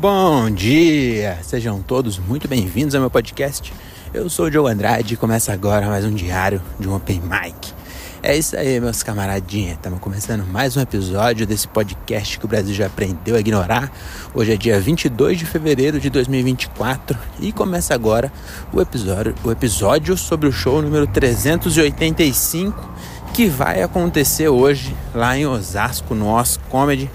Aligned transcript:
Bom 0.00 0.48
dia! 0.48 1.40
Sejam 1.42 1.82
todos 1.82 2.20
muito 2.20 2.46
bem-vindos 2.46 2.94
ao 2.94 3.00
meu 3.00 3.10
podcast. 3.10 3.72
Eu 4.14 4.30
sou 4.30 4.46
o 4.46 4.50
Diogo 4.50 4.68
Andrade 4.68 5.14
e 5.14 5.16
começa 5.16 5.52
agora 5.52 5.88
mais 5.88 6.04
um 6.04 6.14
diário 6.14 6.62
de 6.78 6.88
um 6.88 6.94
Open 6.94 7.20
Mic. 7.20 7.74
É 8.22 8.36
isso 8.36 8.56
aí, 8.56 8.78
meus 8.78 9.02
camaradinhos. 9.02 9.72
Estamos 9.72 9.98
começando 9.98 10.46
mais 10.46 10.76
um 10.76 10.80
episódio 10.80 11.44
desse 11.48 11.66
podcast 11.66 12.38
que 12.38 12.44
o 12.44 12.48
Brasil 12.48 12.72
já 12.76 12.86
aprendeu 12.86 13.34
a 13.34 13.40
ignorar. 13.40 13.90
Hoje 14.32 14.52
é 14.52 14.56
dia 14.56 14.78
22 14.78 15.36
de 15.36 15.44
fevereiro 15.44 15.98
de 15.98 16.08
2024 16.10 17.18
e 17.40 17.50
começa 17.50 17.92
agora 17.92 18.32
o 18.72 18.80
episódio, 18.80 19.34
o 19.42 19.50
episódio 19.50 20.16
sobre 20.16 20.46
o 20.46 20.52
show 20.52 20.80
número 20.80 21.08
385 21.08 22.88
que 23.34 23.46
vai 23.46 23.82
acontecer 23.82 24.46
hoje 24.46 24.94
lá 25.12 25.36
em 25.36 25.44
Osasco, 25.44 26.14
no 26.14 26.40
Os 26.40 26.56
Comedy, 26.68 27.10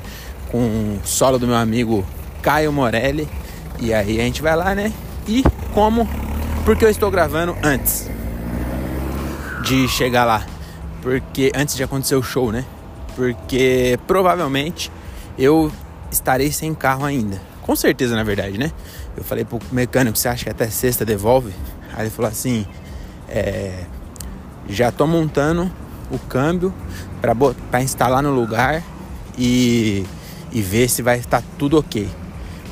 com 0.51 0.59
o 0.59 0.99
solo 1.05 1.39
do 1.39 1.47
meu 1.47 1.55
amigo 1.55 2.05
Caio 2.43 2.71
Morelli. 2.71 3.27
E 3.79 3.93
aí 3.93 4.19
a 4.19 4.23
gente 4.23 4.41
vai 4.41 4.55
lá, 4.55 4.75
né? 4.75 4.93
E 5.27 5.43
como? 5.73 6.07
Porque 6.63 6.85
eu 6.85 6.89
estou 6.89 7.09
gravando 7.09 7.57
antes 7.63 8.09
de 9.63 9.87
chegar 9.87 10.25
lá. 10.25 10.45
Porque 11.01 11.51
antes 11.55 11.75
de 11.75 11.83
acontecer 11.83 12.15
o 12.15 12.21
show, 12.21 12.51
né? 12.51 12.65
Porque 13.15 13.97
provavelmente 14.05 14.91
eu 15.37 15.71
estarei 16.11 16.51
sem 16.51 16.73
carro 16.73 17.05
ainda. 17.05 17.41
Com 17.61 17.75
certeza, 17.75 18.15
na 18.15 18.23
verdade, 18.23 18.57
né? 18.57 18.71
Eu 19.15 19.23
falei 19.23 19.45
pro 19.45 19.59
mecânico, 19.71 20.17
você 20.17 20.27
acha 20.27 20.43
que 20.43 20.49
até 20.49 20.69
sexta 20.69 21.05
devolve? 21.05 21.53
Aí 21.93 22.03
ele 22.03 22.09
falou 22.09 22.29
assim, 22.29 22.65
é, 23.29 23.85
já 24.67 24.91
tô 24.91 25.07
montando 25.07 25.71
o 26.11 26.19
câmbio 26.19 26.73
para 27.71 27.81
instalar 27.81 28.21
no 28.21 28.31
lugar 28.31 28.83
e, 29.37 30.05
e 30.51 30.61
ver 30.61 30.89
se 30.89 31.01
vai 31.01 31.19
estar 31.19 31.41
tudo 31.57 31.77
ok. 31.77 32.09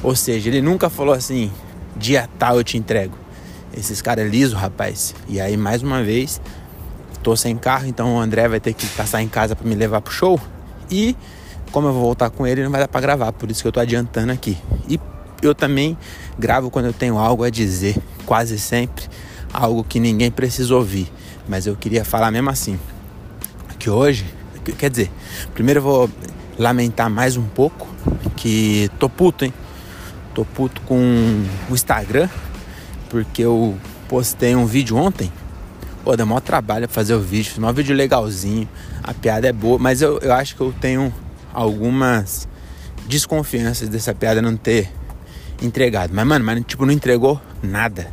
Ou 0.03 0.16
seja, 0.16 0.49
ele 0.49 0.61
nunca 0.61 0.89
falou 0.89 1.13
assim, 1.13 1.52
dia 1.95 2.30
tal 2.39 2.57
eu 2.57 2.63
te 2.63 2.77
entrego. 2.77 3.17
Esses 3.75 4.02
caras 4.02 4.25
é 4.25 4.27
liso, 4.27 4.55
rapaz. 4.55 5.16
E 5.27 5.39
aí, 5.39 5.55
mais 5.55 5.81
uma 5.81 6.03
vez, 6.03 6.41
tô 7.23 7.35
sem 7.35 7.55
carro, 7.55 7.88
então 7.88 8.16
o 8.16 8.19
André 8.19 8.47
vai 8.47 8.59
ter 8.59 8.73
que 8.73 8.85
passar 8.88 9.21
em 9.21 9.27
casa 9.27 9.55
para 9.55 9.67
me 9.67 9.75
levar 9.75 10.02
pro 10.02 10.13
show. 10.13 10.39
E 10.89 11.16
como 11.71 11.88
eu 11.88 11.93
vou 11.93 12.02
voltar 12.02 12.30
com 12.30 12.45
ele, 12.45 12.63
não 12.63 12.71
vai 12.71 12.81
dar 12.81 12.88
para 12.88 12.99
gravar, 12.99 13.31
por 13.31 13.49
isso 13.49 13.61
que 13.61 13.67
eu 13.67 13.71
tô 13.71 13.80
adiantando 13.80 14.31
aqui. 14.31 14.58
E 14.89 14.99
eu 15.41 15.55
também 15.55 15.97
gravo 16.38 16.69
quando 16.69 16.86
eu 16.86 16.93
tenho 16.93 17.17
algo 17.17 17.43
a 17.43 17.49
dizer, 17.49 17.97
quase 18.25 18.59
sempre 18.59 19.05
algo 19.53 19.83
que 19.83 19.99
ninguém 19.99 20.31
precisa 20.31 20.73
ouvir, 20.75 21.11
mas 21.47 21.67
eu 21.67 21.75
queria 21.75 22.05
falar 22.05 22.31
mesmo 22.31 22.49
assim. 22.49 22.80
Que 23.80 23.89
hoje, 23.89 24.25
quer 24.77 24.89
dizer, 24.89 25.11
primeiro 25.53 25.80
eu 25.80 25.83
vou 25.83 26.09
lamentar 26.58 27.09
mais 27.09 27.38
um 27.38 27.43
pouco 27.43 27.88
que 28.36 28.89
tô 28.99 29.09
puto, 29.09 29.45
hein? 29.45 29.53
Tô 30.33 30.45
puto 30.45 30.81
com 30.81 30.95
o 31.69 31.73
Instagram, 31.73 32.29
porque 33.09 33.41
eu 33.41 33.77
postei 34.07 34.55
um 34.55 34.65
vídeo 34.65 34.95
ontem. 34.97 35.31
Pô, 36.03 36.15
deu 36.15 36.25
maior 36.25 36.39
trabalho 36.39 36.87
fazer 36.87 37.13
o 37.13 37.19
vídeo, 37.19 37.51
fiz 37.51 37.63
um 37.63 37.73
vídeo 37.73 37.95
legalzinho, 37.95 38.67
a 39.03 39.13
piada 39.13 39.47
é 39.47 39.53
boa, 39.53 39.77
mas 39.77 40.02
eu, 40.02 40.17
eu 40.19 40.33
acho 40.33 40.55
que 40.55 40.61
eu 40.61 40.73
tenho 40.79 41.13
algumas 41.53 42.47
desconfianças 43.07 43.89
dessa 43.89 44.13
piada 44.13 44.41
não 44.41 44.55
ter 44.55 44.89
entregado. 45.61 46.11
Mas, 46.13 46.25
mano, 46.25 46.43
mas, 46.43 46.63
tipo, 46.65 46.85
não 46.85 46.93
entregou 46.93 47.39
nada. 47.61 48.07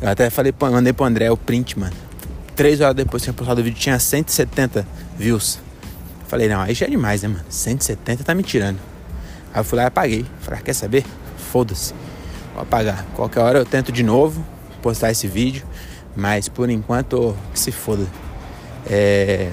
Eu 0.00 0.08
até 0.08 0.30
falei, 0.30 0.52
mandei 0.60 0.92
pro 0.92 1.04
André 1.04 1.30
o 1.30 1.36
print, 1.36 1.78
mano. 1.78 1.94
Três 2.56 2.80
horas 2.80 2.94
depois 2.94 3.22
que 3.22 3.26
tinha 3.26 3.34
postado 3.34 3.60
o 3.60 3.64
vídeo, 3.64 3.78
tinha 3.78 3.98
170 3.98 4.86
views. 5.18 5.58
Falei, 6.28 6.48
não, 6.48 6.60
aí 6.60 6.74
já 6.74 6.86
é 6.86 6.90
demais, 6.90 7.22
né, 7.22 7.28
mano? 7.28 7.44
170 7.48 8.24
tá 8.24 8.34
me 8.34 8.42
tirando. 8.42 8.78
Aí 9.52 9.60
eu 9.60 9.64
fui 9.64 9.76
lá 9.76 9.84
e 9.84 9.86
apaguei. 9.86 10.26
Falei, 10.40 10.60
ah, 10.60 10.62
quer 10.62 10.72
saber? 10.72 11.04
Foda-se. 11.52 11.92
Vou 12.54 12.62
apagar. 12.62 13.04
Qualquer 13.14 13.40
hora 13.40 13.58
eu 13.58 13.66
tento 13.66 13.92
de 13.92 14.02
novo 14.02 14.42
postar 14.80 15.10
esse 15.10 15.28
vídeo, 15.28 15.64
mas 16.16 16.48
por 16.48 16.70
enquanto 16.70 17.36
que 17.52 17.60
se 17.60 17.70
foda. 17.70 18.06
É... 18.86 19.50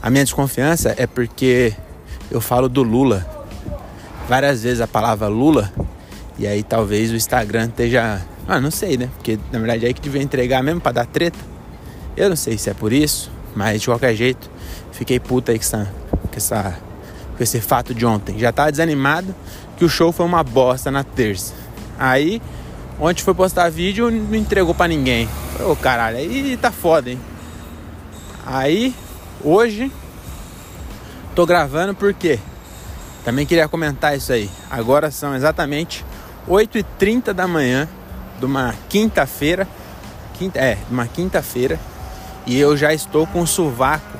A 0.00 0.08
minha 0.08 0.22
desconfiança 0.22 0.94
é 0.96 1.06
porque 1.06 1.74
eu 2.30 2.40
falo 2.40 2.68
do 2.68 2.82
Lula 2.82 3.26
várias 4.28 4.62
vezes 4.62 4.80
a 4.80 4.86
palavra 4.86 5.28
Lula 5.28 5.72
e 6.38 6.46
aí 6.46 6.62
talvez 6.62 7.10
o 7.10 7.16
Instagram 7.16 7.66
esteja. 7.66 8.22
Ah, 8.46 8.60
não 8.60 8.70
sei, 8.70 8.96
né? 8.96 9.08
Porque 9.16 9.38
na 9.50 9.58
verdade 9.58 9.84
é 9.84 9.88
aí 9.88 9.94
que 9.94 10.00
devia 10.00 10.22
entregar 10.22 10.62
mesmo 10.62 10.80
para 10.80 10.92
dar 10.92 11.06
treta. 11.06 11.38
Eu 12.16 12.28
não 12.28 12.36
sei 12.36 12.56
se 12.56 12.70
é 12.70 12.74
por 12.74 12.92
isso, 12.92 13.30
mas 13.56 13.80
de 13.80 13.86
qualquer 13.86 14.14
jeito, 14.14 14.48
fiquei 14.92 15.18
puta 15.18 15.50
aí 15.50 15.58
com 15.58 15.64
essa, 15.64 15.92
com 16.30 16.36
essa 16.36 16.78
com 17.36 17.42
esse 17.42 17.60
fato 17.60 17.94
de 17.94 18.06
ontem. 18.06 18.38
Já 18.38 18.52
tava 18.52 18.70
desanimado 18.70 19.34
que 19.76 19.84
o 19.84 19.88
show 19.88 20.12
foi 20.12 20.26
uma 20.26 20.42
bosta 20.42 20.90
na 20.90 21.04
terça. 21.04 21.54
Aí, 21.98 22.40
ontem 22.98 23.22
foi 23.22 23.34
postar 23.34 23.70
vídeo 23.70 24.10
não 24.10 24.34
entregou 24.34 24.74
para 24.74 24.88
ninguém. 24.88 25.28
Ô 25.60 25.72
oh, 25.72 25.76
caralho, 25.76 26.16
aí 26.16 26.56
tá 26.56 26.70
foda, 26.70 27.10
hein? 27.10 27.20
Aí, 28.46 28.94
hoje, 29.42 29.90
tô 31.34 31.46
gravando 31.46 31.94
porque 31.94 32.38
também 33.24 33.46
queria 33.46 33.68
comentar 33.68 34.16
isso 34.16 34.32
aí. 34.32 34.50
Agora 34.70 35.10
são 35.10 35.34
exatamente 35.34 36.04
8h30 36.48 37.32
da 37.32 37.48
manhã 37.48 37.88
de 38.38 38.44
uma 38.44 38.74
quinta-feira. 38.88 39.66
Quinta, 40.34 40.58
é, 40.58 40.76
uma 40.90 41.06
quinta-feira. 41.06 41.80
E 42.46 42.58
eu 42.58 42.76
já 42.76 42.92
estou 42.92 43.26
com 43.26 43.40
o 43.40 43.46
sovaco 43.46 44.18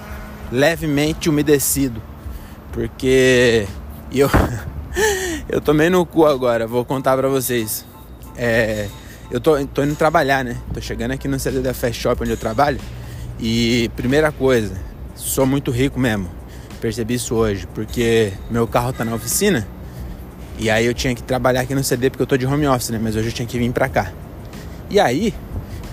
levemente 0.51 1.29
umedecido. 1.29 2.01
Porque 2.73 3.67
eu 4.11 4.31
eu 5.49 5.61
tomei 5.61 5.91
no 5.91 6.05
cu 6.07 6.27
agora, 6.27 6.67
vou 6.67 6.85
contar 6.85 7.17
pra 7.17 7.29
vocês. 7.29 7.85
É, 8.37 8.89
eu 9.31 9.41
tô, 9.41 9.65
tô 9.67 9.83
indo 9.83 9.95
trabalhar, 9.95 10.45
né? 10.45 10.57
Tô 10.73 10.81
chegando 10.81 11.13
aqui 11.13 11.29
no 11.29 11.39
CD 11.39 11.61
da 11.61 11.75
Fast 11.75 12.01
Shop 12.01 12.23
onde 12.23 12.33
eu 12.33 12.37
trabalho. 12.37 12.81
E 13.39 13.91
primeira 13.97 14.33
coisa, 14.33 14.75
sou 15.15 15.47
muito 15.47 15.71
rico 15.71 15.99
mesmo. 15.99 16.29
Percebi 16.81 17.15
isso 17.15 17.35
hoje, 17.35 17.67
porque 17.75 18.33
meu 18.51 18.67
carro 18.67 18.93
tá 18.93 19.05
na 19.05 19.15
oficina. 19.15 19.67
E 20.59 20.71
aí 20.71 20.87
eu 20.87 20.95
tinha 20.95 21.15
que 21.15 21.23
trabalhar 21.23 21.63
aqui 21.63 21.75
no 21.75 21.83
CD 21.83 22.11
porque 22.11 22.23
eu 22.23 22.27
tô 22.27 22.37
de 22.37 22.47
home 22.47 22.67
office, 22.67 22.91
né? 22.91 23.01
Mas 23.03 23.17
hoje 23.17 23.29
eu 23.29 23.33
tinha 23.33 23.47
que 23.47 23.59
vir 23.59 23.73
pra 23.73 23.89
cá. 23.89 24.13
E 24.89 25.01
aí, 25.01 25.35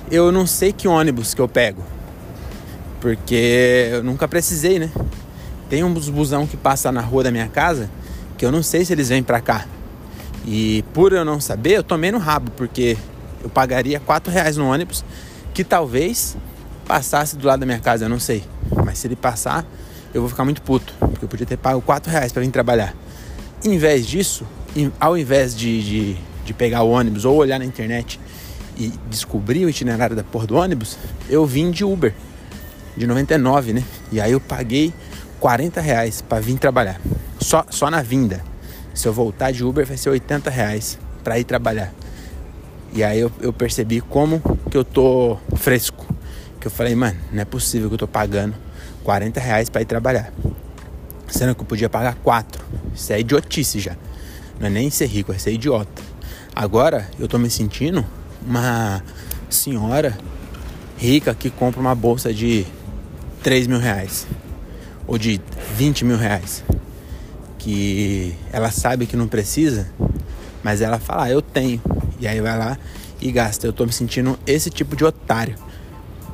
eu 0.09 0.31
não 0.31 0.45
sei 0.45 0.71
que 0.71 0.87
ônibus 0.87 1.33
que 1.33 1.41
eu 1.41 1.47
pego. 1.47 1.81
Porque 2.99 3.89
eu 3.91 4.03
nunca 4.03 4.27
precisei, 4.27 4.77
né? 4.77 4.91
Tem 5.69 5.83
uns 5.83 6.09
busão 6.09 6.45
que 6.45 6.57
passa 6.57 6.91
na 6.91 7.01
rua 7.01 7.23
da 7.23 7.31
minha 7.31 7.47
casa 7.47 7.89
que 8.41 8.45
eu 8.45 8.51
não 8.51 8.63
sei 8.63 8.83
se 8.83 8.91
eles 8.91 9.09
vêm 9.09 9.21
pra 9.21 9.39
cá. 9.39 9.67
E 10.47 10.83
por 10.95 11.13
eu 11.13 11.23
não 11.23 11.39
saber, 11.39 11.77
eu 11.77 11.83
tomei 11.83 12.11
no 12.11 12.17
rabo, 12.17 12.49
porque 12.57 12.97
eu 13.43 13.51
pagaria 13.51 13.99
4 13.99 14.33
reais 14.33 14.57
no 14.57 14.65
ônibus, 14.65 15.05
que 15.53 15.63
talvez 15.63 16.35
passasse 16.87 17.37
do 17.37 17.45
lado 17.45 17.59
da 17.59 17.67
minha 17.67 17.77
casa, 17.77 18.05
eu 18.05 18.09
não 18.09 18.19
sei. 18.19 18.43
Mas 18.83 18.97
se 18.97 19.05
ele 19.05 19.15
passar, 19.15 19.63
eu 20.11 20.21
vou 20.21 20.27
ficar 20.27 20.43
muito 20.43 20.59
puto, 20.63 20.91
porque 20.99 21.23
eu 21.23 21.29
podia 21.29 21.45
ter 21.45 21.55
pago 21.55 21.79
4 21.83 22.11
reais 22.11 22.31
para 22.31 22.41
vir 22.41 22.49
trabalhar. 22.49 22.95
Em 23.63 23.77
vez 23.77 24.07
disso, 24.07 24.43
ao 24.99 25.15
invés 25.15 25.55
de, 25.55 25.83
de, 25.83 26.17
de 26.43 26.51
pegar 26.51 26.81
o 26.81 26.89
ônibus 26.89 27.25
ou 27.25 27.35
olhar 27.35 27.59
na 27.59 27.65
internet 27.65 28.19
e 28.75 28.91
descobrir 29.07 29.65
o 29.65 29.69
itinerário 29.69 30.15
da 30.15 30.23
porra 30.23 30.47
do 30.47 30.55
ônibus, 30.55 30.97
eu 31.29 31.45
vim 31.45 31.69
de 31.69 31.85
Uber, 31.85 32.11
de 32.97 33.05
99, 33.05 33.73
né? 33.73 33.83
E 34.11 34.19
aí 34.19 34.31
eu 34.31 34.39
paguei 34.39 34.91
40 35.39 35.79
reais 35.79 36.23
para 36.23 36.41
vir 36.41 36.57
trabalhar. 36.57 36.99
Só, 37.41 37.65
só 37.69 37.89
na 37.89 38.01
vinda. 38.01 38.43
Se 38.93 39.07
eu 39.07 39.13
voltar 39.13 39.51
de 39.51 39.63
Uber 39.63 39.85
vai 39.85 39.97
ser 39.97 40.09
80 40.09 40.49
reais 40.49 40.99
para 41.23 41.39
ir 41.39 41.43
trabalhar. 41.43 41.91
E 42.93 43.03
aí 43.03 43.19
eu, 43.19 43.31
eu, 43.41 43.51
percebi 43.51 43.99
como 43.99 44.41
que 44.69 44.77
eu 44.77 44.83
tô 44.83 45.37
fresco. 45.55 46.05
Que 46.59 46.67
eu 46.67 46.71
falei, 46.71 46.93
mano, 46.93 47.17
não 47.31 47.41
é 47.41 47.45
possível 47.45 47.87
que 47.87 47.95
eu 47.95 47.99
tô 47.99 48.07
pagando 48.07 48.53
40 49.03 49.39
reais 49.39 49.69
para 49.69 49.81
ir 49.81 49.85
trabalhar. 49.85 50.31
Sendo 51.27 51.55
que 51.55 51.61
eu 51.61 51.65
podia 51.65 51.89
pagar 51.89 52.15
4. 52.15 52.63
Isso 52.93 53.11
é 53.11 53.19
idiotice 53.19 53.79
já. 53.79 53.95
Não 54.59 54.67
é 54.67 54.69
nem 54.69 54.91
ser 54.91 55.07
rico, 55.07 55.33
é 55.33 55.37
ser 55.37 55.53
idiota. 55.53 56.01
Agora 56.53 57.09
eu 57.17 57.27
tô 57.27 57.39
me 57.39 57.49
sentindo 57.49 58.05
uma 58.45 59.01
senhora 59.49 60.17
rica 60.97 61.33
que 61.33 61.49
compra 61.49 61.79
uma 61.79 61.95
bolsa 61.95 62.33
de 62.33 62.67
3 63.41 63.65
mil 63.67 63.79
reais 63.79 64.27
ou 65.07 65.17
de 65.17 65.41
20 65.75 66.05
mil 66.05 66.17
reais, 66.17 66.63
que 67.61 68.35
ela 68.51 68.71
sabe 68.71 69.05
que 69.05 69.15
não 69.15 69.27
precisa, 69.27 69.87
mas 70.63 70.81
ela 70.81 70.99
fala, 70.99 71.25
ah, 71.25 71.29
eu 71.29 71.43
tenho, 71.43 71.79
e 72.19 72.27
aí 72.27 72.41
vai 72.41 72.57
lá 72.57 72.77
e 73.21 73.31
gasta. 73.31 73.67
Eu 73.67 73.73
tô 73.73 73.85
me 73.85 73.93
sentindo 73.93 74.37
esse 74.47 74.71
tipo 74.71 74.95
de 74.95 75.05
otário, 75.05 75.55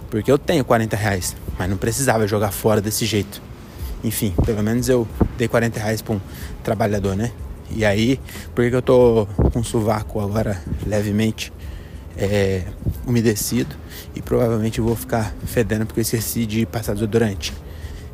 porque 0.10 0.32
eu 0.32 0.38
tenho 0.38 0.64
40 0.64 0.96
reais, 0.96 1.36
mas 1.60 1.70
não 1.70 1.76
precisava 1.76 2.26
jogar 2.26 2.52
fora 2.52 2.80
desse 2.80 3.06
jeito. 3.06 3.42
Enfim, 4.04 4.34
pelo 4.46 4.64
menos 4.64 4.88
eu 4.88 5.06
dei 5.38 5.50
40 5.50 5.78
reais 5.78 6.02
pra 6.02 6.16
um 6.16 6.22
trabalhador, 6.64 7.16
né? 7.16 7.32
E 7.72 7.84
aí, 7.84 8.20
porque 8.56 8.74
eu 8.74 8.82
tô 8.82 9.28
com 9.52 9.62
sovaco 9.62 10.22
agora 10.22 10.62
levemente 10.86 11.52
é, 12.16 12.64
umedecido 13.06 13.76
e 14.16 14.22
provavelmente 14.22 14.80
vou 14.80 14.96
ficar 14.96 15.36
fedendo 15.46 15.86
porque 15.86 16.00
eu 16.00 16.04
esqueci 16.04 16.46
de 16.46 16.66
passar 16.66 16.94
desodorante 16.94 17.54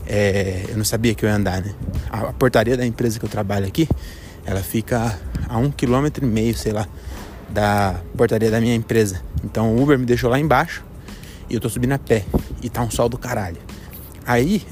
é, 0.08 0.66
eu 0.70 0.78
não 0.78 0.86
sabia 0.86 1.14
que 1.14 1.26
eu 1.26 1.30
ia 1.30 1.36
andar, 1.36 1.62
né? 1.62 1.74
A, 2.10 2.30
a, 2.30 2.34
portaria 2.34 2.76
da 2.76 2.86
empresa 2.86 3.20
que 3.20 3.26
eu 3.26 3.30
trabalho 3.30 3.66
aqui, 3.66 3.88
ela 4.46 4.62
fica 4.62 5.18
a 5.48 5.58
um 5.58 5.72
quilômetro 5.72 6.26
e 6.26 6.28
meio, 6.28 6.56
sei 6.56 6.74
lá, 6.74 6.88
da 7.50 8.02
portaria 8.18 8.52
da 8.52 8.60
minha 8.60 8.76
empresa. 8.76 9.22
Então 9.44 9.76
o 9.76 9.82
Uber 9.82 9.98
me 9.98 10.06
deixou 10.06 10.30
lá 10.30 10.40
embaixo 10.40 10.84
e 11.50 11.56
eu 11.56 11.60
tô 11.60 11.70
subindo 11.70 11.94
a 11.94 12.00
pé. 12.00 12.26
E 12.62 12.70
tá 12.70 12.82
um 12.82 12.92
sol 12.92 13.10
do 13.10 13.18
caralho. 13.18 13.58
Aí, 14.26 14.66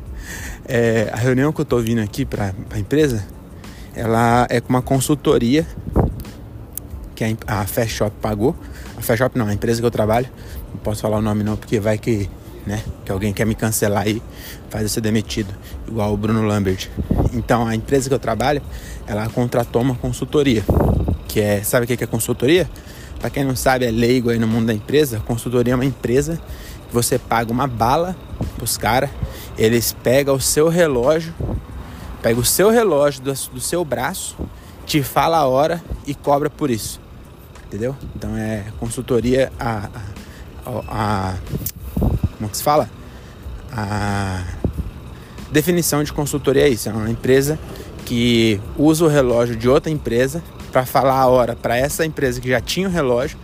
é, 0.66 1.10
a 1.12 1.16
reunião 1.16 1.52
que 1.52 1.60
eu 1.60 1.64
tô 1.64 1.78
vindo 1.78 2.00
aqui 2.00 2.24
pra, 2.24 2.52
pra 2.68 2.78
empresa, 2.78 3.24
ela 3.94 4.46
é 4.50 4.60
com 4.60 4.70
uma 4.70 4.82
consultoria 4.82 5.66
que 7.14 7.24
a, 7.24 7.60
a 7.60 7.66
Fast 7.66 7.94
Shop 7.94 8.14
pagou. 8.20 8.54
A 8.96 9.00
Fast 9.00 9.18
Shop 9.18 9.38
não, 9.38 9.46
a 9.46 9.54
empresa 9.54 9.80
que 9.80 9.86
eu 9.86 9.90
trabalho. 9.90 10.28
Não 10.72 10.80
posso 10.80 11.02
falar 11.02 11.18
o 11.18 11.22
nome 11.22 11.42
não, 11.42 11.56
porque 11.56 11.80
vai 11.80 11.98
que, 11.98 12.28
né, 12.66 12.82
que 13.04 13.12
alguém 13.12 13.32
quer 13.32 13.46
me 13.46 13.54
cancelar 13.54 14.02
aí, 14.02 14.20
faz 14.68 14.82
eu 14.82 14.88
ser 14.88 15.00
demitido, 15.00 15.54
igual 15.86 16.12
o 16.12 16.16
Bruno 16.16 16.42
Lambert. 16.42 16.88
Então, 17.32 17.66
a 17.66 17.74
empresa 17.74 18.08
que 18.08 18.14
eu 18.14 18.18
trabalho, 18.18 18.60
ela 19.06 19.28
contratou 19.28 19.80
uma 19.82 19.94
consultoria, 19.94 20.64
que 21.28 21.40
é, 21.40 21.62
sabe 21.62 21.84
o 21.84 21.86
que 21.86 22.02
é 22.02 22.06
consultoria? 22.06 22.68
Para 23.20 23.30
quem 23.30 23.44
não 23.44 23.56
sabe, 23.56 23.86
é 23.86 23.90
leigo 23.90 24.30
aí 24.30 24.38
no 24.38 24.46
mundo 24.46 24.66
da 24.66 24.74
empresa. 24.74 25.20
Consultoria 25.20 25.72
é 25.72 25.74
uma 25.74 25.84
empresa 25.84 26.38
que 26.88 26.94
você 26.94 27.18
paga 27.18 27.50
uma 27.50 27.66
bala 27.66 28.16
pros 28.56 28.76
caras, 28.76 29.10
eles 29.56 29.96
pegam 30.02 30.34
o 30.34 30.40
seu 30.40 30.68
relógio, 30.68 31.34
pega 32.22 32.38
o 32.38 32.44
seu 32.44 32.70
relógio 32.70 33.22
do, 33.22 33.32
do 33.32 33.60
seu 33.60 33.84
braço, 33.84 34.36
te 34.84 35.02
fala 35.02 35.38
a 35.38 35.46
hora 35.46 35.82
e 36.06 36.14
cobra 36.14 36.50
por 36.50 36.70
isso. 36.70 37.00
Entendeu? 37.66 37.96
Então 38.14 38.36
é 38.36 38.64
consultoria 38.78 39.52
a, 39.58 39.88
a, 40.64 40.70
a 40.88 41.34
como 42.46 42.50
que 42.50 42.56
se 42.56 42.62
fala? 42.62 42.88
A 43.72 44.44
definição 45.50 46.02
de 46.04 46.12
consultoria 46.12 46.66
é 46.66 46.68
isso, 46.68 46.88
é 46.88 46.92
uma 46.92 47.10
empresa 47.10 47.58
que 48.04 48.60
usa 48.76 49.04
o 49.04 49.08
relógio 49.08 49.56
de 49.56 49.68
outra 49.68 49.90
empresa 49.90 50.42
para 50.70 50.86
falar 50.86 51.18
a 51.18 51.26
hora 51.26 51.56
para 51.56 51.76
essa 51.76 52.04
empresa 52.06 52.40
que 52.40 52.48
já 52.48 52.60
tinha 52.60 52.88
o 52.88 52.90
relógio 52.90 53.36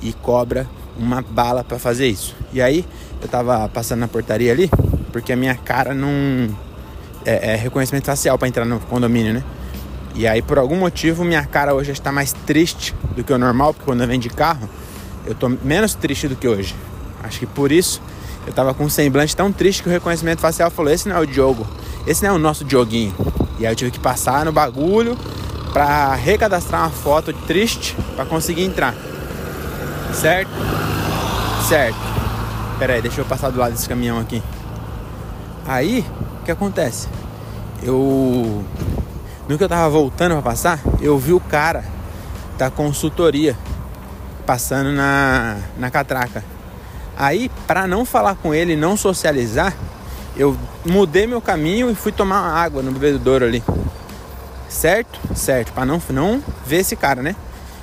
e 0.00 0.12
cobra 0.14 0.66
uma 0.98 1.20
bala 1.20 1.62
para 1.62 1.78
fazer 1.78 2.08
isso. 2.08 2.34
E 2.52 2.62
aí 2.62 2.84
eu 3.20 3.28
tava 3.28 3.68
passando 3.68 4.00
na 4.00 4.08
portaria 4.08 4.52
ali 4.52 4.70
porque 5.12 5.32
a 5.32 5.36
minha 5.36 5.54
cara 5.54 5.92
não 5.92 6.08
é, 7.24 7.52
é 7.52 7.56
reconhecimento 7.56 8.06
facial 8.06 8.38
para 8.38 8.48
entrar 8.48 8.64
no 8.64 8.80
condomínio, 8.80 9.34
né? 9.34 9.44
E 10.14 10.26
aí 10.26 10.40
por 10.40 10.58
algum 10.58 10.76
motivo 10.76 11.24
minha 11.24 11.44
cara 11.44 11.74
hoje 11.74 11.92
está 11.92 12.10
mais 12.10 12.32
triste 12.32 12.94
do 13.14 13.22
que 13.22 13.32
o 13.32 13.38
normal, 13.38 13.74
porque 13.74 13.84
quando 13.84 14.00
eu 14.00 14.08
venho 14.08 14.20
de 14.20 14.30
carro 14.30 14.68
eu 15.26 15.34
tô 15.34 15.48
menos 15.48 15.94
triste 15.94 16.26
do 16.26 16.36
que 16.36 16.48
hoje. 16.48 16.74
Acho 17.22 17.40
que 17.40 17.46
por 17.46 17.70
isso 17.70 18.00
eu 18.46 18.52
tava 18.52 18.72
com 18.72 18.84
um 18.84 18.88
semblante 18.88 19.34
tão 19.34 19.50
triste 19.50 19.82
que 19.82 19.88
o 19.88 19.92
reconhecimento 19.92 20.40
facial 20.40 20.70
falou: 20.70 20.92
esse 20.92 21.08
não 21.08 21.16
é 21.16 21.20
o 21.20 21.26
Diogo, 21.26 21.66
esse 22.06 22.22
não 22.22 22.30
é 22.30 22.32
o 22.32 22.38
nosso 22.38 22.64
Dioguinho. 22.64 23.14
E 23.58 23.66
aí 23.66 23.72
eu 23.72 23.76
tive 23.76 23.90
que 23.90 23.98
passar 23.98 24.44
no 24.44 24.52
bagulho 24.52 25.16
para 25.72 26.14
recadastrar 26.14 26.82
uma 26.82 26.90
foto 26.90 27.32
triste 27.32 27.96
para 28.14 28.24
conseguir 28.24 28.64
entrar. 28.64 28.94
Certo? 30.14 30.50
Certo. 31.68 31.98
Pera 32.78 32.94
aí, 32.94 33.02
deixa 33.02 33.20
eu 33.20 33.24
passar 33.24 33.50
do 33.50 33.58
lado 33.58 33.72
desse 33.72 33.88
caminhão 33.88 34.18
aqui. 34.18 34.42
Aí, 35.66 36.04
o 36.40 36.44
que 36.44 36.50
acontece? 36.50 37.08
Eu 37.82 38.64
no 39.48 39.56
que 39.56 39.62
eu 39.62 39.68
tava 39.68 39.88
voltando 39.88 40.32
para 40.32 40.42
passar, 40.42 40.80
eu 41.00 41.16
vi 41.18 41.32
o 41.32 41.38
cara 41.38 41.84
da 42.58 42.68
consultoria 42.68 43.56
passando 44.44 44.90
na, 44.90 45.56
na 45.78 45.90
catraca. 45.90 46.55
Aí, 47.16 47.50
para 47.66 47.86
não 47.86 48.04
falar 48.04 48.34
com 48.36 48.54
ele, 48.54 48.76
não 48.76 48.96
socializar, 48.96 49.74
eu 50.36 50.56
mudei 50.84 51.26
meu 51.26 51.40
caminho 51.40 51.90
e 51.90 51.94
fui 51.94 52.12
tomar 52.12 52.40
água 52.40 52.82
no 52.82 52.92
bebedouro 52.92 53.44
ali. 53.44 53.64
Certo? 54.68 55.18
Certo, 55.34 55.72
para 55.72 55.86
não, 55.86 56.02
não 56.10 56.42
ver 56.66 56.80
esse 56.80 56.94
cara, 56.94 57.22
né? 57.22 57.34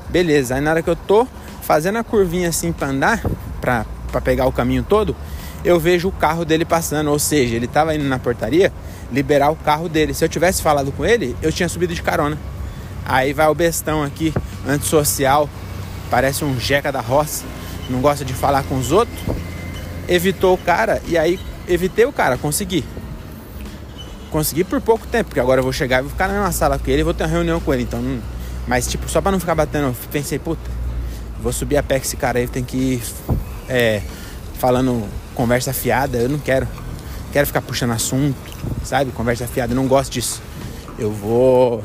Beleza, 0.09 0.55
aí 0.55 0.61
na 0.61 0.69
hora 0.69 0.83
que 0.83 0.89
eu 0.89 0.95
tô 0.95 1.27
fazendo 1.61 1.97
a 1.97 2.03
curvinha 2.03 2.49
assim 2.49 2.71
pra 2.71 2.89
andar, 2.89 3.21
pra 3.59 3.85
pegar 4.23 4.45
o 4.45 4.51
caminho 4.51 4.85
todo, 4.87 5.15
eu 5.65 5.79
vejo 5.79 6.09
o 6.09 6.11
carro 6.11 6.45
dele 6.45 6.65
passando. 6.65 7.09
Ou 7.09 7.17
seja, 7.17 7.55
ele 7.55 7.67
tava 7.67 7.95
indo 7.95 8.03
na 8.03 8.19
portaria 8.19 8.71
liberar 9.11 9.49
o 9.49 9.55
carro 9.55 9.89
dele. 9.89 10.13
Se 10.13 10.23
eu 10.23 10.29
tivesse 10.29 10.61
falado 10.61 10.91
com 10.91 11.05
ele, 11.05 11.35
eu 11.41 11.51
tinha 11.51 11.67
subido 11.67 11.95
de 11.95 12.01
carona. 12.03 12.37
Aí 13.05 13.33
vai 13.33 13.47
o 13.47 13.55
bestão 13.55 14.03
aqui, 14.03 14.33
antissocial, 14.67 15.49
parece 16.09 16.45
um 16.45 16.59
jeca 16.59 16.91
da 16.91 17.01
roça, 17.01 17.43
não 17.89 18.01
gosta 18.01 18.23
de 18.23 18.33
falar 18.33 18.63
com 18.63 18.77
os 18.77 18.91
outros. 18.91 19.19
Evitou 20.07 20.53
o 20.53 20.57
cara 20.57 21.01
e 21.07 21.17
aí 21.17 21.39
evitei 21.67 22.05
o 22.05 22.11
cara, 22.11 22.37
consegui 22.37 22.83
consegui 24.33 24.63
por 24.63 24.81
pouco 24.81 25.05
tempo, 25.05 25.25
porque 25.25 25.39
agora 25.39 25.59
eu 25.59 25.63
vou 25.63 25.71
chegar 25.71 25.99
e 25.99 26.01
vou 26.01 26.09
ficar 26.09 26.27
na 26.27 26.33
mesma 26.33 26.51
sala 26.51 26.79
com 26.79 26.89
ele 26.89 27.01
e 27.01 27.03
vou 27.03 27.13
ter 27.13 27.23
uma 27.23 27.29
reunião 27.29 27.59
com 27.59 27.71
ele. 27.71 27.83
Então, 27.83 28.01
mas 28.67 28.87
tipo, 28.87 29.07
só 29.07 29.21
pra 29.21 29.31
não 29.31 29.39
ficar 29.39 29.53
batendo, 29.53 29.89
eu 29.89 29.95
pensei, 30.11 30.39
puta, 30.39 30.71
vou 31.39 31.53
subir 31.53 31.77
a 31.77 31.83
pé 31.83 31.99
com 31.99 32.05
esse 32.05 32.17
cara 32.17 32.39
aí, 32.39 32.47
tem 32.47 32.63
que 32.63 32.75
ir 32.75 33.03
é, 33.69 34.01
falando 34.57 35.07
conversa 35.35 35.71
fiada, 35.71 36.17
eu 36.17 36.27
não 36.27 36.39
quero. 36.39 36.67
Quero 37.31 37.47
ficar 37.47 37.61
puxando 37.61 37.91
assunto, 37.91 38.35
sabe? 38.83 39.11
Conversa 39.11 39.47
fiada, 39.47 39.71
eu 39.73 39.75
não 39.75 39.87
gosto 39.87 40.11
disso. 40.11 40.41
Eu 40.97 41.11
vou 41.11 41.83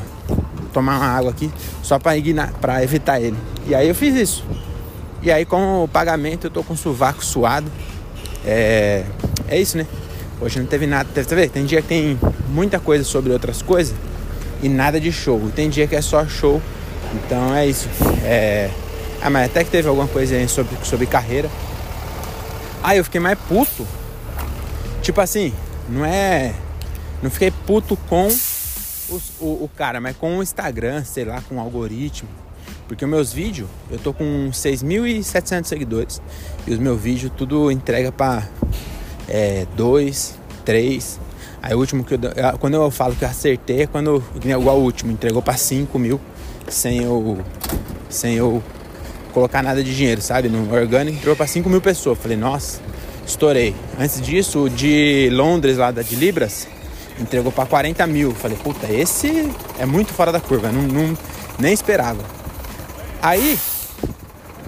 tomar 0.72 0.96
uma 0.98 1.06
água 1.06 1.30
aqui 1.30 1.50
só 1.82 1.98
pra 1.98 2.16
evitar 2.82 3.20
ele. 3.20 3.36
E 3.66 3.74
aí 3.74 3.88
eu 3.88 3.94
fiz 3.94 4.14
isso. 4.14 4.44
E 5.22 5.30
aí 5.32 5.44
com 5.44 5.84
o 5.84 5.88
pagamento 5.88 6.46
eu 6.46 6.50
tô 6.50 6.62
com 6.62 6.74
o 6.74 6.76
sovaco 6.76 7.24
suado. 7.24 7.70
É, 8.44 9.04
é 9.48 9.60
isso, 9.60 9.76
né? 9.76 9.86
Hoje 10.40 10.58
não 10.60 10.66
teve 10.66 10.86
nada. 10.86 11.08
Teve, 11.12 11.34
ver? 11.34 11.50
Tem 11.50 11.64
dia 11.64 11.82
que 11.82 11.88
tem 11.88 12.18
muita 12.48 12.78
coisa 12.78 13.04
sobre 13.04 13.32
outras 13.32 13.60
coisas 13.60 13.94
e 14.62 14.68
nada 14.68 15.00
de 15.00 15.10
show. 15.10 15.40
Tem 15.54 15.68
dia 15.68 15.86
que 15.86 15.96
é 15.96 16.00
só 16.00 16.26
show. 16.26 16.62
Então 17.14 17.54
é 17.54 17.66
isso. 17.66 17.88
É... 18.24 18.70
Ah, 19.20 19.30
mas 19.30 19.46
até 19.46 19.64
que 19.64 19.70
teve 19.70 19.88
alguma 19.88 20.06
coisa 20.06 20.36
aí 20.36 20.48
sobre, 20.48 20.76
sobre 20.84 21.06
carreira. 21.06 21.50
Ah, 22.82 22.94
eu 22.94 23.02
fiquei 23.02 23.20
mais 23.20 23.38
puto. 23.48 23.86
Tipo 25.02 25.20
assim, 25.20 25.52
não 25.88 26.04
é. 26.04 26.54
Não 27.20 27.30
fiquei 27.30 27.50
puto 27.50 27.96
com 28.08 28.28
os, 28.28 29.32
o, 29.40 29.64
o 29.64 29.70
cara, 29.76 30.00
mas 30.00 30.16
com 30.16 30.38
o 30.38 30.42
Instagram, 30.42 31.02
sei 31.02 31.24
lá, 31.24 31.42
com 31.48 31.56
o 31.56 31.60
algoritmo. 31.60 32.28
Porque 32.88 33.05
os 33.05 33.11
meus 33.11 33.32
vídeos, 33.32 33.69
eu 33.90 33.99
tô 33.99 34.14
com 34.14 34.49
6.700 34.50 35.64
seguidores. 35.67 36.23
E 36.67 36.73
os 36.73 36.79
meus 36.79 36.99
vídeos 36.99 37.31
tudo 37.37 37.70
entrega 37.70 38.11
pra 38.11 38.49
é, 39.29 39.67
dois, 39.76 40.38
três. 40.64 41.20
Aí 41.62 41.75
o 41.75 41.78
último 41.78 42.02
que 42.02 42.14
eu, 42.14 42.18
quando 42.59 42.75
eu 42.75 42.90
falo 42.90 43.14
que 43.14 43.25
eu 43.25 43.28
acertei 43.28 43.83
é 43.83 43.87
quando 43.87 44.25
igual 44.42 44.78
o 44.78 44.83
último 44.83 45.12
entregou 45.12 45.42
para 45.42 45.57
5 45.57 45.99
mil 45.99 46.21
sem 46.68 47.02
eu 47.02 47.38
sem 48.09 48.37
eu 48.37 48.62
colocar 49.33 49.62
nada 49.62 49.85
de 49.85 49.95
dinheiro, 49.95 50.23
sabe? 50.23 50.49
No 50.49 50.73
orgânico 50.73 51.18
entrou 51.18 51.37
para 51.37 51.47
5 51.47 51.68
mil 51.68 51.80
pessoas. 51.80 52.18
Falei, 52.18 52.37
nossa, 52.37 52.80
estourei. 53.26 53.75
Antes 53.99 54.21
disso, 54.23 54.64
o 54.64 54.71
de 54.71 55.28
Londres 55.30 55.76
lá 55.76 55.90
da 55.90 56.00
de 56.00 56.16
Libras 56.16 56.66
entregou 57.21 57.52
para 57.52 57.66
40 57.66 58.07
mil. 58.07 58.33
Falei, 58.33 58.57
puta, 58.57 58.90
esse 58.90 59.52
é 59.78 59.85
muito 59.85 60.14
fora 60.14 60.33
da 60.33 60.40
curva, 60.40 60.73
não, 60.73 60.83
não 60.83 61.18
nem 61.59 61.73
esperava. 61.75 62.38
Aí 63.20 63.58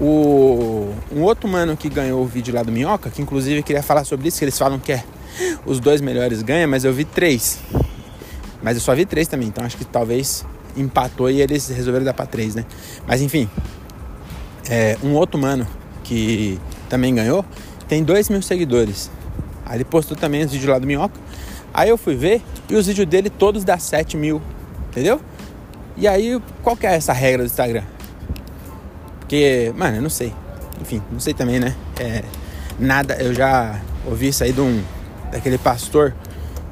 o, 0.00 0.92
um 1.12 1.22
outro 1.22 1.48
mano 1.48 1.76
que 1.76 1.88
ganhou 1.88 2.22
o 2.22 2.26
vídeo 2.26 2.54
lá 2.54 2.62
do 2.62 2.72
Minhoca, 2.72 3.10
que 3.10 3.22
inclusive 3.22 3.62
queria 3.62 3.82
falar 3.82 4.04
sobre 4.04 4.28
isso, 4.28 4.38
que 4.38 4.44
eles 4.44 4.58
falam 4.58 4.78
que 4.78 4.92
é 4.92 5.04
os 5.64 5.78
dois 5.78 6.00
melhores 6.00 6.42
ganham, 6.42 6.68
mas 6.68 6.84
eu 6.84 6.92
vi 6.92 7.04
três. 7.04 7.58
Mas 8.62 8.76
eu 8.76 8.82
só 8.82 8.94
vi 8.94 9.04
três 9.06 9.28
também, 9.28 9.48
então 9.48 9.64
acho 9.64 9.76
que 9.76 9.84
talvez 9.84 10.44
empatou 10.76 11.30
e 11.30 11.40
eles 11.40 11.68
resolveram 11.68 12.04
dar 12.04 12.14
pra 12.14 12.26
três, 12.26 12.54
né? 12.54 12.64
Mas 13.06 13.20
enfim, 13.20 13.48
é, 14.68 14.96
um 15.02 15.14
outro 15.14 15.38
mano 15.38 15.66
que 16.02 16.58
também 16.88 17.14
ganhou 17.14 17.44
tem 17.88 18.02
dois 18.02 18.28
mil 18.28 18.42
seguidores. 18.42 19.10
Aí 19.64 19.76
ele 19.76 19.84
postou 19.84 20.16
também 20.16 20.44
os 20.44 20.50
vídeos 20.50 20.70
lá 20.70 20.78
do 20.78 20.86
Minhoca. 20.86 21.18
Aí 21.72 21.88
eu 21.88 21.96
fui 21.96 22.16
ver 22.16 22.42
e 22.68 22.74
os 22.74 22.86
vídeos 22.86 23.06
dele 23.06 23.30
todos 23.30 23.64
dá 23.64 23.78
7 23.78 24.16
mil, 24.16 24.42
entendeu? 24.88 25.20
E 25.96 26.08
aí, 26.08 26.40
qual 26.62 26.76
que 26.76 26.86
é 26.86 26.94
essa 26.94 27.12
regra 27.12 27.44
do 27.44 27.46
Instagram? 27.46 27.84
Porque, 29.30 29.72
mano, 29.76 29.98
eu 29.98 30.02
não 30.02 30.10
sei. 30.10 30.34
Enfim, 30.80 31.00
não 31.08 31.20
sei 31.20 31.32
também, 31.32 31.60
né? 31.60 31.76
É, 32.00 32.24
nada, 32.80 33.14
eu 33.22 33.32
já 33.32 33.80
ouvi 34.04 34.26
isso 34.26 34.42
aí 34.42 34.52
de 34.52 34.60
um, 34.60 34.82
daquele 35.30 35.56
pastor 35.56 36.12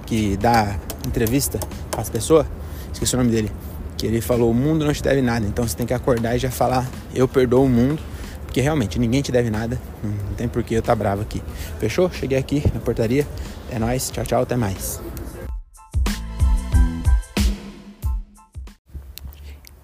que 0.04 0.36
dá 0.36 0.76
entrevista 1.06 1.60
as 1.96 2.10
pessoas. 2.10 2.48
Esqueci 2.92 3.14
o 3.14 3.18
nome 3.18 3.30
dele. 3.30 3.52
Que 3.96 4.08
ele 4.08 4.20
falou: 4.20 4.50
o 4.50 4.54
mundo 4.54 4.84
não 4.84 4.92
te 4.92 5.00
deve 5.00 5.22
nada. 5.22 5.46
Então 5.46 5.68
você 5.68 5.76
tem 5.76 5.86
que 5.86 5.94
acordar 5.94 6.34
e 6.34 6.40
já 6.40 6.50
falar: 6.50 6.84
eu 7.14 7.28
perdoo 7.28 7.64
o 7.64 7.68
mundo. 7.68 8.02
Porque 8.44 8.60
realmente 8.60 8.98
ninguém 8.98 9.22
te 9.22 9.30
deve 9.30 9.50
nada. 9.50 9.80
Não 10.02 10.34
tem 10.34 10.48
por 10.48 10.64
que 10.64 10.74
eu 10.74 10.80
estar 10.80 10.94
tá 10.94 10.96
bravo 10.96 11.22
aqui. 11.22 11.40
Fechou? 11.78 12.10
Cheguei 12.10 12.38
aqui 12.38 12.64
na 12.74 12.80
portaria. 12.80 13.24
É 13.70 13.78
nóis. 13.78 14.10
Tchau, 14.10 14.24
tchau. 14.26 14.42
Até 14.42 14.56
mais. 14.56 15.00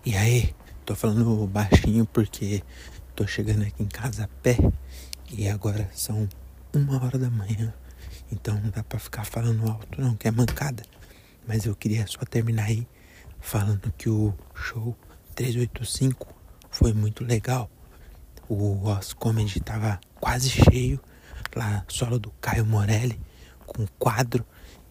E 0.04 0.16
aí? 0.16 0.52
Tô 0.84 0.94
falando 0.94 1.46
baixinho 1.46 2.04
porque 2.04 2.62
tô 3.16 3.26
chegando 3.26 3.62
aqui 3.62 3.82
em 3.82 3.86
casa 3.86 4.24
a 4.24 4.28
pé 4.42 4.58
e 5.30 5.48
agora 5.48 5.88
são 5.94 6.28
uma 6.74 7.02
hora 7.02 7.18
da 7.18 7.30
manhã. 7.30 7.72
Então 8.30 8.60
não 8.60 8.68
dá 8.68 8.84
pra 8.84 8.98
ficar 8.98 9.24
falando 9.24 9.66
alto 9.66 9.98
não, 9.98 10.14
que 10.14 10.28
é 10.28 10.30
mancada. 10.30 10.82
Mas 11.48 11.64
eu 11.64 11.74
queria 11.74 12.06
só 12.06 12.20
terminar 12.26 12.64
aí 12.64 12.86
falando 13.40 13.90
que 13.96 14.10
o 14.10 14.34
show 14.54 14.94
385 15.34 16.34
foi 16.70 16.92
muito 16.92 17.24
legal. 17.24 17.70
O 18.46 18.86
Os 18.90 19.14
Comedy 19.14 19.60
tava 19.60 19.98
quase 20.20 20.50
cheio. 20.50 21.00
Lá, 21.56 21.82
solo 21.88 22.18
do 22.18 22.30
Caio 22.42 22.66
Morelli, 22.66 23.18
com 23.64 23.86
quadro. 23.98 24.44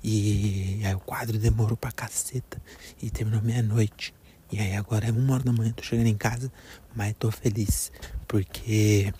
E 0.03 0.81
aí 0.83 0.95
o 0.95 0.99
quadro 0.99 1.37
demorou 1.37 1.77
pra 1.77 1.91
caceta. 1.91 2.59
E 2.99 3.11
terminou 3.11 3.43
meia-noite. 3.43 4.11
E 4.53 4.59
aí 4.59 4.75
agora 4.75 5.07
é 5.07 5.11
uma 5.11 5.33
hora 5.33 5.43
da 5.43 5.51
manhã, 5.51 5.71
tô 5.71 5.81
chegando 5.81 6.05
em 6.05 6.15
casa, 6.15 6.51
mas 6.95 7.15
tô 7.17 7.31
feliz. 7.31 7.91
Porque 8.27 9.11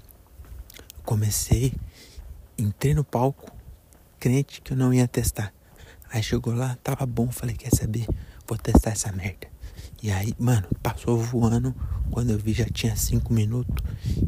comecei, 1.04 1.74
entrei 2.56 2.94
no 2.94 3.04
palco, 3.04 3.52
crente 4.20 4.62
que 4.62 4.74
eu 4.74 4.78
não 4.78 4.94
ia 4.94 5.08
testar. 5.08 5.52
Aí 6.12 6.22
chegou 6.22 6.54
lá, 6.54 6.78
tava 6.84 7.04
bom, 7.08 7.32
falei, 7.32 7.56
quer 7.56 7.72
saber? 7.76 8.06
Vou 8.48 8.60
testar 8.60 8.92
essa 8.92 9.12
merda. 9.12 9.48
E 10.04 10.12
aí, 10.12 10.36
mano, 10.38 10.68
passou 10.84 11.18
voando. 11.18 11.74
Quando 12.12 12.30
eu 12.30 12.38
vi 12.38 12.54
já 12.54 12.66
tinha 12.66 12.96
cinco 12.96 13.34
minutos. 13.34 13.84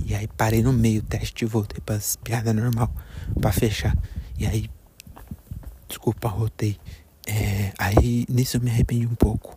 E 0.07 0.15
aí 0.15 0.27
parei 0.27 0.63
no 0.63 0.74
meio 0.74 1.01
o 1.01 1.05
teste 1.05 1.45
e 1.45 1.47
voltei 1.47 1.81
para 1.85 1.97
as 1.97 2.15
piadas 2.15 2.55
normal 2.55 2.91
para 3.39 3.51
fechar. 3.51 3.95
E 4.39 4.47
aí, 4.47 4.67
desculpa, 5.88 6.29
rotei. 6.29 6.79
É, 7.27 7.74
aí 7.77 8.25
nisso 8.27 8.57
eu 8.57 8.62
me 8.62 8.71
arrependi 8.71 9.05
um 9.05 9.13
pouco. 9.13 9.53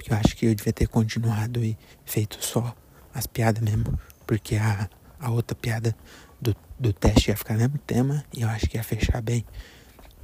Porque 0.00 0.14
eu 0.14 0.16
acho 0.16 0.34
que 0.34 0.46
eu 0.46 0.54
devia 0.54 0.72
ter 0.72 0.88
continuado 0.88 1.62
e 1.62 1.76
feito 2.06 2.42
só 2.42 2.74
as 3.12 3.26
piadas 3.26 3.62
mesmo. 3.62 4.00
Porque 4.26 4.56
a, 4.56 4.88
a 5.20 5.30
outra 5.30 5.54
piada 5.54 5.94
do, 6.40 6.56
do 6.78 6.90
teste 6.90 7.28
ia 7.28 7.36
ficar 7.36 7.52
no 7.52 7.60
mesmo 7.60 7.76
tema 7.80 8.24
e 8.32 8.40
eu 8.40 8.48
acho 8.48 8.66
que 8.66 8.78
ia 8.78 8.82
fechar 8.82 9.20
bem. 9.20 9.44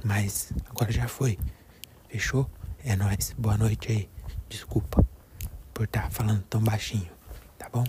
Mas 0.03 0.51
agora 0.67 0.91
já 0.91 1.07
foi. 1.07 1.37
Fechou? 2.09 2.49
É 2.83 2.95
nóis. 2.95 3.35
Boa 3.37 3.55
noite 3.55 3.91
aí. 3.91 4.09
Desculpa 4.49 5.05
por 5.75 5.83
estar 5.83 6.03
tá 6.05 6.09
falando 6.09 6.41
tão 6.49 6.59
baixinho, 6.59 7.11
tá 7.59 7.69
bom? 7.69 7.83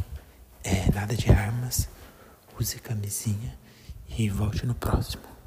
É 0.63 0.93
nada 0.93 1.17
de 1.17 1.31
armas. 1.31 1.89
Use 2.61 2.79
camisinha 2.81 3.59
e 4.11 4.29
volte 4.29 4.67
no 4.67 4.75
próximo. 4.75 5.38